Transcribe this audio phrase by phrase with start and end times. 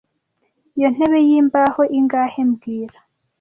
[0.77, 2.97] Iyo ntebe yimbaho ingahe mbwira